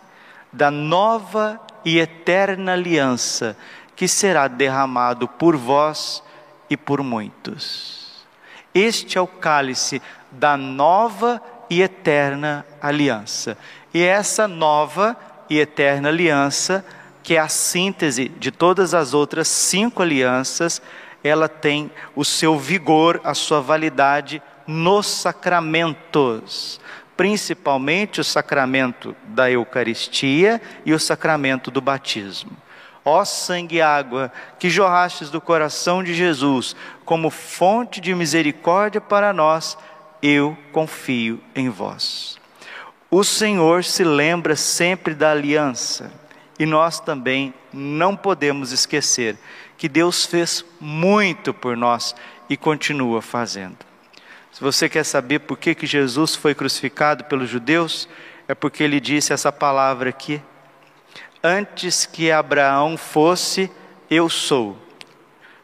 da 0.52 0.70
nova 0.70 1.60
e 1.86 2.00
eterna 2.00 2.72
aliança 2.72 3.56
que 3.94 4.08
será 4.08 4.48
derramado 4.48 5.28
por 5.28 5.56
vós 5.56 6.20
e 6.68 6.76
por 6.76 7.00
muitos. 7.00 8.26
Este 8.74 9.16
é 9.16 9.20
o 9.20 9.26
cálice 9.26 10.02
da 10.32 10.56
nova 10.56 11.40
e 11.70 11.80
eterna 11.80 12.66
aliança. 12.82 13.56
E 13.94 14.02
essa 14.02 14.48
nova 14.48 15.16
e 15.48 15.60
eterna 15.60 16.08
aliança, 16.08 16.84
que 17.22 17.36
é 17.36 17.38
a 17.38 17.48
síntese 17.48 18.28
de 18.28 18.50
todas 18.50 18.92
as 18.92 19.14
outras 19.14 19.46
cinco 19.46 20.02
alianças, 20.02 20.82
ela 21.22 21.48
tem 21.48 21.90
o 22.16 22.24
seu 22.24 22.58
vigor, 22.58 23.20
a 23.22 23.32
sua 23.32 23.60
validade 23.60 24.42
nos 24.66 25.06
sacramentos, 25.06 26.80
principalmente 27.16 28.20
o 28.20 28.24
sacramento 28.24 29.16
da 29.28 29.50
Eucaristia 29.50 30.60
e 30.84 30.92
o 30.92 31.00
sacramento 31.00 31.70
do 31.70 31.80
batismo. 31.80 32.52
Ó 33.04 33.24
sangue 33.24 33.76
e 33.76 33.80
água 33.80 34.32
que 34.58 34.68
jorrastes 34.68 35.30
do 35.30 35.40
coração 35.40 36.02
de 36.02 36.12
Jesus 36.12 36.74
como 37.04 37.30
fonte 37.30 38.00
de 38.00 38.14
misericórdia 38.14 39.00
para 39.00 39.32
nós, 39.32 39.78
eu 40.20 40.58
confio 40.72 41.40
em 41.54 41.68
vós. 41.68 42.36
O 43.08 43.22
Senhor 43.22 43.84
se 43.84 44.02
lembra 44.02 44.56
sempre 44.56 45.14
da 45.14 45.30
aliança 45.30 46.10
e 46.58 46.66
nós 46.66 46.98
também 46.98 47.54
não 47.72 48.16
podemos 48.16 48.72
esquecer 48.72 49.38
que 49.78 49.88
Deus 49.88 50.26
fez 50.26 50.64
muito 50.80 51.54
por 51.54 51.76
nós 51.76 52.14
e 52.50 52.56
continua 52.56 53.22
fazendo. 53.22 53.85
Se 54.56 54.62
você 54.64 54.88
quer 54.88 55.04
saber 55.04 55.40
por 55.40 55.58
que, 55.58 55.74
que 55.74 55.86
Jesus 55.86 56.34
foi 56.34 56.54
crucificado 56.54 57.24
pelos 57.24 57.46
judeus, 57.46 58.08
é 58.48 58.54
porque 58.54 58.82
ele 58.82 58.98
disse 59.00 59.34
essa 59.34 59.52
palavra 59.52 60.08
aqui: 60.08 60.40
Antes 61.44 62.06
que 62.06 62.32
Abraão 62.32 62.96
fosse, 62.96 63.70
eu 64.08 64.30
sou. 64.30 64.78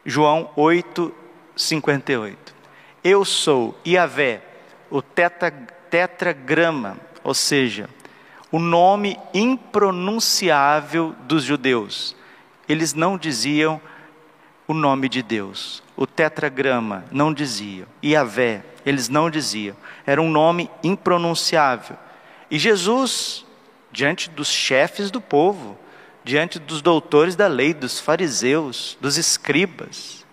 João 0.05 0.51
8, 0.55 1.11
58. 1.55 2.53
Eu 3.03 3.25
sou 3.25 3.75
Iavé, 3.83 4.43
o 4.91 5.01
tetra, 5.01 5.49
tetragrama, 5.89 6.95
ou 7.23 7.33
seja, 7.33 7.89
o 8.51 8.59
nome 8.59 9.19
impronunciável 9.33 11.15
dos 11.23 11.43
judeus. 11.43 12.15
Eles 12.69 12.93
não 12.93 13.17
diziam 13.17 13.81
o 14.67 14.73
nome 14.75 15.09
de 15.09 15.23
Deus. 15.23 15.81
O 15.97 16.05
tetragrama 16.05 17.03
não 17.11 17.33
dizia. 17.33 17.87
Iavé, 18.03 18.63
eles 18.85 19.09
não 19.09 19.29
diziam. 19.29 19.75
Era 20.05 20.21
um 20.21 20.29
nome 20.29 20.69
impronunciável. 20.83 21.97
E 22.49 22.59
Jesus, 22.59 23.45
diante 23.91 24.29
dos 24.29 24.47
chefes 24.47 25.09
do 25.09 25.21
povo, 25.21 25.77
diante 26.23 26.59
dos 26.59 26.81
doutores 26.81 27.35
da 27.35 27.47
lei, 27.47 27.73
dos 27.73 27.99
fariseus, 27.99 28.97
dos 29.01 29.17
escribas, 29.17 30.25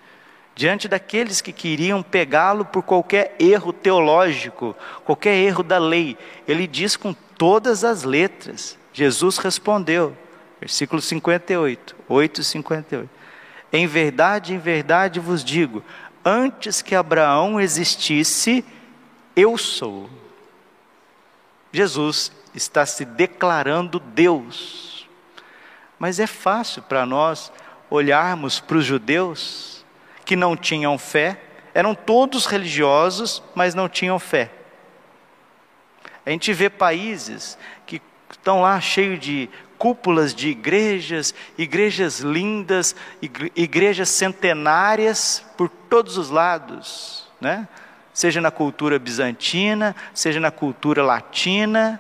diante 0.55 0.89
daqueles 0.89 1.41
que 1.41 1.53
queriam 1.53 2.03
pegá-lo 2.03 2.65
por 2.65 2.83
qualquer 2.83 3.35
erro 3.39 3.73
teológico, 3.73 4.77
qualquer 5.05 5.35
erro 5.37 5.63
da 5.63 5.79
lei, 5.79 6.17
ele 6.47 6.67
diz 6.67 6.97
com 6.97 7.15
todas 7.37 7.85
as 7.85 8.05
letras. 8.05 8.79
Jesus 8.93 9.39
respondeu, 9.39 10.17
versículo 10.61 11.01
58, 11.01 11.97
8 12.09 12.43
58. 12.45 13.11
Em 13.73 13.87
verdade, 13.87 14.53
em 14.53 14.59
verdade 14.59 15.21
vos 15.21 15.45
digo: 15.45 15.83
antes 16.25 16.83
que 16.83 16.95
Abraão 16.95 17.61
existisse, 17.61 18.65
eu 19.35 19.57
sou. 19.57 20.09
Jesus 21.73 22.33
está 22.55 22.85
se 22.85 23.05
declarando 23.05 24.01
Deus. 24.01 25.09
Mas 25.99 26.19
é 26.19 26.27
fácil 26.27 26.83
para 26.83 27.05
nós 27.05 27.53
olharmos 27.89 28.61
para 28.61 28.77
os 28.77 28.85
judeus 28.85 29.85
que 30.25 30.37
não 30.37 30.57
tinham 30.57 30.97
fé, 30.97 31.41
eram 31.75 31.95
todos 31.95 32.47
religiosos, 32.47 33.43
mas 33.55 33.75
não 33.75 33.89
tinham 33.89 34.19
fé. 34.19 34.51
A 36.25 36.31
gente 36.31 36.53
vê 36.53 36.71
países 36.71 37.59
estão 38.31 38.63
lá 38.63 38.81
cheios 38.81 39.19
de 39.19 39.49
cúpulas 39.79 40.35
de 40.35 40.49
igrejas, 40.49 41.35
igrejas 41.57 42.21
lindas, 42.21 42.95
igrejas 43.57 44.11
centenárias 44.11 45.45
por 45.57 45.69
todos 45.69 46.19
os 46.19 46.29
lados, 46.29 47.27
né? 47.41 47.67
Seja 48.13 48.41
na 48.41 48.51
cultura 48.51 48.99
bizantina, 48.99 49.97
seja 50.13 50.39
na 50.39 50.51
cultura 50.51 51.03
latina. 51.03 51.99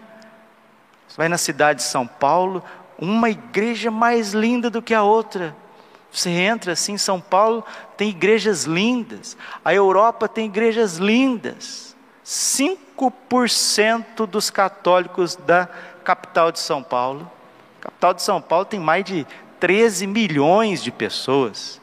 Você 1.08 1.16
vai 1.16 1.28
na 1.28 1.38
cidade 1.38 1.78
de 1.78 1.86
São 1.86 2.06
Paulo, 2.06 2.62
uma 2.98 3.30
igreja 3.30 3.90
mais 3.90 4.34
linda 4.34 4.68
do 4.68 4.82
que 4.82 4.92
a 4.92 5.02
outra. 5.02 5.56
Você 6.12 6.28
entra 6.28 6.72
assim, 6.72 6.98
São 6.98 7.20
Paulo 7.20 7.64
tem 7.96 8.10
igrejas 8.10 8.64
lindas, 8.64 9.36
a 9.64 9.72
Europa 9.72 10.28
tem 10.28 10.46
igrejas 10.46 10.98
lindas. 10.98 11.90
5% 12.24 14.26
dos 14.26 14.50
católicos 14.50 15.34
da 15.34 15.68
capital 16.10 16.50
de 16.50 16.58
São 16.58 16.82
Paulo 16.82 17.30
a 17.80 17.84
capital 17.84 18.12
de 18.12 18.22
São 18.22 18.42
Paulo 18.42 18.64
tem 18.66 18.78
mais 18.78 19.04
de 19.04 19.26
13 19.58 20.06
milhões 20.06 20.82
de 20.82 20.90
pessoas. 20.90 21.80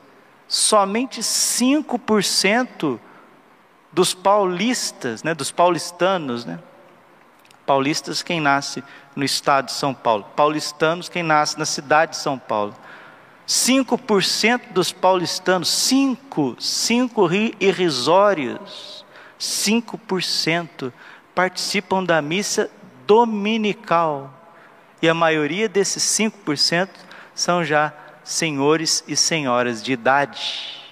Somente 0.48 1.22
5% 1.22 3.00
dos 3.92 4.14
paulistas, 4.14 5.24
né, 5.24 5.34
dos 5.34 5.50
paulistanos, 5.50 6.46
né? 6.46 6.60
Paulistas 7.66 8.22
quem 8.22 8.40
nasce 8.40 8.84
no 9.16 9.24
estado 9.24 9.66
de 9.66 9.72
São 9.72 9.94
Paulo, 9.94 10.26
paulistanos 10.36 11.10
quem 11.10 11.24
nasce 11.24 11.58
na 11.58 11.66
cidade 11.66 12.12
de 12.12 12.18
São 12.18 12.38
Paulo. 12.38 12.76
5% 13.48 14.72
dos 14.72 14.92
paulistanos, 14.92 15.70
5, 15.70 16.58
5 16.60 17.30
irrisórios, 17.60 19.04
5% 19.40 20.94
participam 21.34 22.04
da 22.04 22.22
missa 22.22 22.70
dominical. 23.08 24.32
E 25.02 25.08
a 25.08 25.14
maioria 25.14 25.70
desses 25.70 26.04
5% 26.04 26.90
são 27.34 27.64
já 27.64 27.94
senhores 28.24 29.04
e 29.08 29.16
senhoras 29.16 29.82
de 29.82 29.94
idade. 29.94 30.84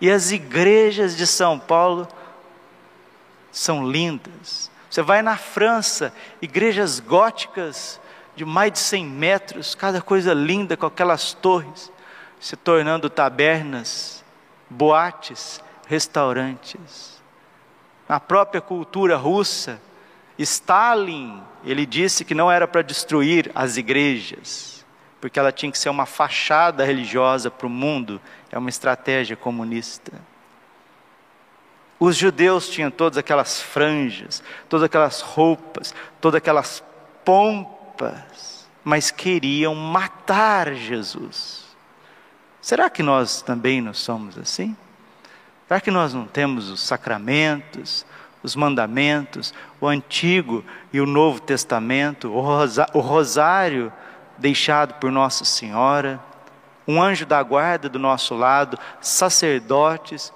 E 0.00 0.10
as 0.10 0.30
igrejas 0.30 1.16
de 1.16 1.26
São 1.26 1.58
Paulo 1.58 2.06
são 3.50 3.90
lindas. 3.90 4.70
Você 4.88 5.02
vai 5.02 5.20
na 5.20 5.36
França, 5.36 6.14
igrejas 6.40 7.00
góticas 7.00 8.00
de 8.36 8.44
mais 8.44 8.72
de 8.72 8.78
100 8.78 9.04
metros, 9.04 9.74
cada 9.74 10.00
coisa 10.00 10.32
linda 10.32 10.76
com 10.76 10.86
aquelas 10.86 11.32
torres, 11.32 11.90
se 12.38 12.54
tornando 12.54 13.10
tabernas, 13.10 14.24
boates, 14.70 15.60
restaurantes. 15.88 17.20
Na 18.08 18.20
própria 18.20 18.60
cultura 18.60 19.16
russa, 19.16 19.80
Stalin, 20.38 21.42
ele 21.64 21.84
disse 21.84 22.24
que 22.24 22.34
não 22.34 22.50
era 22.50 22.68
para 22.68 22.82
destruir 22.82 23.50
as 23.54 23.76
igrejas, 23.76 24.84
porque 25.20 25.38
ela 25.38 25.50
tinha 25.50 25.72
que 25.72 25.78
ser 25.78 25.88
uma 25.88 26.06
fachada 26.06 26.84
religiosa 26.84 27.50
para 27.50 27.66
o 27.66 27.70
mundo, 27.70 28.20
é 28.50 28.56
uma 28.56 28.68
estratégia 28.68 29.36
comunista. 29.36 30.12
Os 31.98 32.16
judeus 32.16 32.68
tinham 32.68 32.90
todas 32.90 33.18
aquelas 33.18 33.60
franjas, 33.60 34.42
todas 34.68 34.84
aquelas 34.84 35.20
roupas, 35.20 35.92
todas 36.20 36.38
aquelas 36.38 36.82
pompas, 37.24 38.68
mas 38.84 39.10
queriam 39.10 39.74
matar 39.74 40.72
Jesus. 40.74 41.66
Será 42.62 42.88
que 42.88 43.02
nós 43.02 43.42
também 43.42 43.80
não 43.80 43.92
somos 43.92 44.38
assim? 44.38 44.76
Será 45.66 45.80
que 45.80 45.90
nós 45.90 46.14
não 46.14 46.26
temos 46.26 46.70
os 46.70 46.80
sacramentos, 46.80 48.06
os 48.48 48.56
mandamentos, 48.56 49.52
o 49.80 49.86
Antigo 49.86 50.64
e 50.92 51.00
o 51.00 51.06
Novo 51.06 51.40
Testamento, 51.40 52.32
o 52.32 53.00
rosário 53.00 53.92
deixado 54.38 54.94
por 54.94 55.10
Nossa 55.10 55.44
Senhora, 55.44 56.18
um 56.86 57.02
anjo 57.02 57.26
da 57.26 57.42
guarda 57.42 57.88
do 57.88 57.98
nosso 57.98 58.34
lado, 58.34 58.78
sacerdotes, 59.00 60.32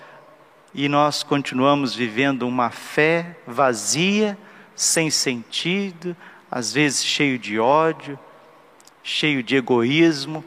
e 0.75 0.88
nós 0.88 1.22
continuamos 1.22 1.94
vivendo 1.94 2.46
uma 2.46 2.70
fé 2.70 3.38
vazia, 3.46 4.37
sem 4.77 5.11
sentido, 5.11 6.14
às 6.51 6.72
vezes 6.72 7.05
cheio 7.05 7.38
de 7.38 7.59
ódio, 7.59 8.18
cheio 9.03 9.42
de 9.42 9.57
egoísmo, 9.57 10.44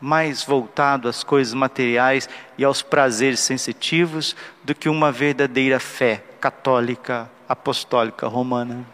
mais 0.00 0.44
voltado 0.44 1.08
às 1.08 1.24
coisas 1.24 1.54
materiais 1.54 2.28
e 2.56 2.64
aos 2.64 2.82
prazeres 2.82 3.40
sensitivos 3.40 4.36
do 4.62 4.74
que 4.74 4.88
uma 4.88 5.10
verdadeira 5.10 5.80
fé 5.80 6.22
católica, 6.40 7.30
apostólica 7.48 8.26
romana. 8.26 8.84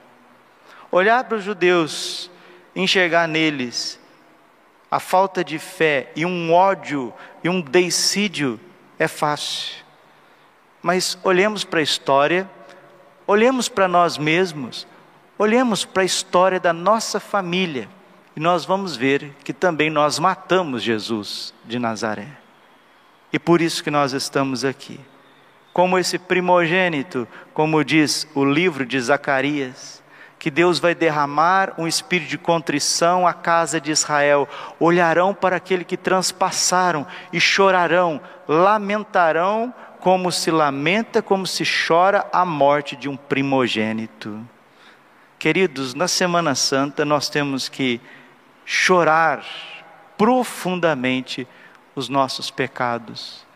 Olhar 0.90 1.24
para 1.24 1.38
os 1.38 1.44
judeus, 1.44 2.30
enxergar 2.74 3.28
neles 3.28 4.00
a 4.90 5.00
falta 5.00 5.42
de 5.42 5.58
fé 5.58 6.12
e 6.14 6.24
um 6.24 6.52
ódio 6.52 7.12
e 7.42 7.48
um 7.48 7.60
deicídio 7.60 8.60
é 8.96 9.08
fácil. 9.08 9.84
Mas 10.80 11.18
olhemos 11.24 11.64
para 11.64 11.80
a 11.80 11.82
história, 11.82 12.48
olhemos 13.26 13.68
para 13.68 13.88
nós 13.88 14.16
mesmos, 14.16 14.86
olhemos 15.36 15.84
para 15.84 16.02
a 16.02 16.06
história 16.06 16.60
da 16.60 16.72
nossa 16.72 17.18
família 17.18 17.88
e 18.36 18.40
nós 18.40 18.64
vamos 18.64 18.96
ver 18.96 19.32
que 19.44 19.52
também 19.52 19.90
nós 19.90 20.18
matamos 20.18 20.82
Jesus 20.82 21.54
de 21.64 21.78
Nazaré. 21.78 22.28
E 23.32 23.38
por 23.38 23.60
isso 23.60 23.82
que 23.82 23.90
nós 23.90 24.12
estamos 24.12 24.64
aqui 24.64 25.00
como 25.74 25.98
esse 25.98 26.20
primogênito, 26.20 27.26
como 27.52 27.84
diz 27.84 28.28
o 28.32 28.44
livro 28.44 28.86
de 28.86 28.98
Zacarias, 29.00 30.00
que 30.38 30.48
Deus 30.48 30.78
vai 30.78 30.94
derramar 30.94 31.74
um 31.76 31.88
espírito 31.88 32.30
de 32.30 32.38
contrição 32.38 33.26
à 33.26 33.32
casa 33.32 33.80
de 33.80 33.90
Israel. 33.90 34.48
Olharão 34.78 35.34
para 35.34 35.56
aquele 35.56 35.84
que 35.84 35.96
transpassaram 35.96 37.04
e 37.32 37.40
chorarão, 37.40 38.20
lamentarão 38.46 39.74
como 39.98 40.30
se 40.30 40.48
lamenta, 40.50 41.20
como 41.20 41.44
se 41.44 41.64
chora 41.64 42.24
a 42.32 42.44
morte 42.44 42.94
de 42.94 43.08
um 43.08 43.16
primogênito. 43.16 44.46
Queridos, 45.40 45.92
na 45.92 46.06
Semana 46.06 46.54
Santa 46.54 47.04
nós 47.04 47.28
temos 47.28 47.68
que 47.68 48.00
chorar 48.64 49.44
profundamente 50.16 51.46
os 51.94 52.08
nossos 52.08 52.50
pecados, 52.50 53.46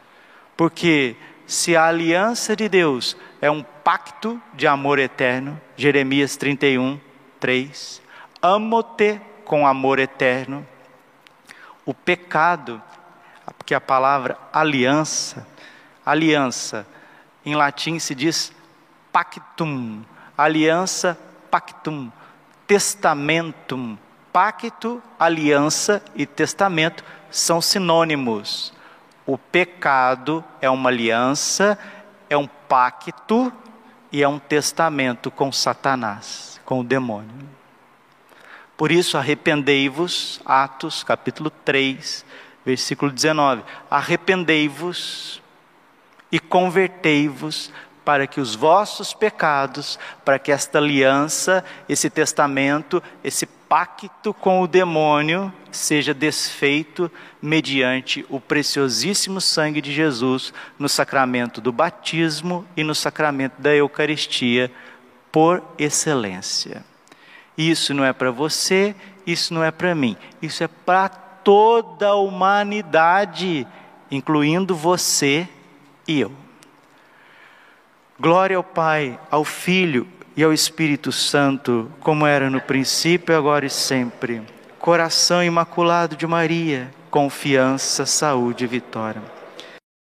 porque 0.56 1.16
se 1.46 1.76
a 1.76 1.86
aliança 1.86 2.54
de 2.54 2.68
Deus 2.68 3.16
é 3.40 3.50
um 3.50 3.62
pacto 3.62 4.40
de 4.54 4.66
amor 4.66 4.98
eterno, 4.98 5.58
Jeremias 5.76 6.36
31, 6.36 7.00
3. 7.40 8.02
Amo-te 8.42 9.20
com 9.44 9.66
amor 9.66 9.98
eterno. 9.98 10.66
O 11.86 11.94
pecado, 11.94 12.82
porque 13.56 13.74
a 13.74 13.80
palavra 13.80 14.36
aliança, 14.52 15.46
aliança, 16.04 16.86
em 17.44 17.54
latim 17.54 17.98
se 17.98 18.14
diz 18.14 18.52
pactum, 19.10 20.02
aliança, 20.36 21.18
pactum, 21.50 22.12
testamentum. 22.66 23.96
Pacto, 24.32 25.02
aliança 25.18 26.02
e 26.14 26.26
testamento 26.26 27.04
são 27.30 27.60
sinônimos. 27.60 28.72
O 29.26 29.36
pecado 29.36 30.44
é 30.60 30.68
uma 30.70 30.90
aliança, 30.90 31.78
é 32.28 32.36
um 32.36 32.46
pacto 32.46 33.52
e 34.10 34.22
é 34.22 34.28
um 34.28 34.38
testamento 34.38 35.30
com 35.30 35.52
Satanás, 35.52 36.60
com 36.64 36.80
o 36.80 36.84
demônio. 36.84 37.48
Por 38.76 38.92
isso, 38.92 39.18
arrependei-vos, 39.18 40.40
Atos 40.44 41.02
capítulo 41.02 41.50
3, 41.50 42.24
versículo 42.64 43.10
19: 43.10 43.64
arrependei-vos 43.90 45.42
e 46.30 46.38
convertei-vos 46.38 47.72
para 48.04 48.26
que 48.26 48.40
os 48.40 48.54
vossos 48.54 49.12
pecados, 49.12 49.98
para 50.24 50.38
que 50.38 50.50
esta 50.50 50.78
aliança, 50.78 51.64
esse 51.88 52.08
testamento, 52.08 53.02
esse 53.22 53.46
pacto 53.68 54.32
com 54.32 54.62
o 54.62 54.66
demônio 54.66 55.52
seja 55.70 56.14
desfeito 56.14 57.10
mediante 57.40 58.24
o 58.30 58.40
preciosíssimo 58.40 59.40
sangue 59.40 59.82
de 59.82 59.92
Jesus 59.92 60.52
no 60.78 60.88
sacramento 60.88 61.60
do 61.60 61.70
batismo 61.70 62.66
e 62.76 62.82
no 62.82 62.94
sacramento 62.94 63.60
da 63.60 63.74
Eucaristia, 63.74 64.72
por 65.30 65.62
excelência. 65.78 66.82
Isso 67.56 67.92
não 67.92 68.04
é 68.04 68.12
para 68.12 68.30
você, 68.30 68.96
isso 69.26 69.52
não 69.52 69.62
é 69.62 69.70
para 69.70 69.94
mim, 69.94 70.16
isso 70.40 70.64
é 70.64 70.68
para 70.68 71.08
toda 71.08 72.08
a 72.08 72.14
humanidade, 72.14 73.66
incluindo 74.10 74.74
você 74.74 75.46
e 76.06 76.20
eu. 76.20 76.32
Glória 78.18 78.56
ao 78.56 78.64
Pai, 78.64 79.18
ao 79.30 79.44
Filho 79.44 80.08
e 80.38 80.44
ao 80.44 80.52
Espírito 80.52 81.10
Santo, 81.10 81.90
como 81.98 82.24
era 82.24 82.48
no 82.48 82.60
princípio, 82.60 83.36
agora 83.36 83.66
e 83.66 83.70
sempre. 83.70 84.40
Coração 84.78 85.42
imaculado 85.42 86.14
de 86.14 86.28
Maria, 86.28 86.92
confiança, 87.10 88.06
saúde 88.06 88.62
e 88.62 88.68
vitória. 88.68 89.20